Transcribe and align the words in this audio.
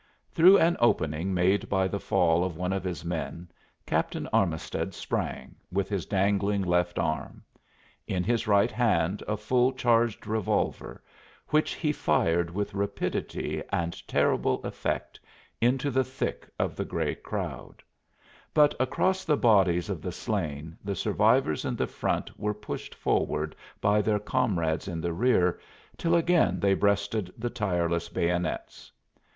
Through 0.31 0.57
an 0.57 0.77
opening 0.79 1.31
made 1.31 1.69
by 1.69 1.87
the 1.87 1.99
fall 1.99 2.43
of 2.43 2.57
one 2.57 2.73
of 2.73 2.83
his 2.83 3.05
men 3.05 3.47
Captain 3.85 4.27
Armisted 4.33 4.95
sprang, 4.95 5.53
with 5.71 5.89
his 5.89 6.07
dangling 6.07 6.63
left 6.63 6.97
arm; 6.97 7.43
in 8.07 8.23
his 8.23 8.47
right 8.47 8.71
hand 8.71 9.21
a 9.27 9.37
full 9.37 9.71
charged 9.71 10.25
revolver, 10.25 11.03
which 11.49 11.73
he 11.75 11.91
fired 11.91 12.49
with 12.49 12.73
rapidity 12.73 13.61
and 13.71 14.07
terrible 14.07 14.59
effect 14.63 15.19
into 15.61 15.91
the 15.91 16.03
thick 16.03 16.49
of 16.57 16.75
the 16.75 16.83
gray 16.83 17.13
crowd: 17.13 17.83
but 18.55 18.73
across 18.79 19.23
the 19.23 19.37
bodies 19.37 19.87
of 19.87 20.01
the 20.01 20.11
slain 20.11 20.75
the 20.83 20.95
survivors 20.95 21.63
in 21.63 21.75
the 21.75 21.85
front 21.85 22.39
were 22.39 22.55
pushed 22.55 22.95
forward 22.95 23.55
by 23.79 24.01
their 24.01 24.17
comrades 24.17 24.87
in 24.87 24.99
the 24.99 25.13
rear 25.13 25.59
till 25.95 26.15
again 26.15 26.59
they 26.59 26.73
breasted 26.73 27.31
the 27.37 27.51
tireless 27.51 28.09
bayonets. 28.09 28.91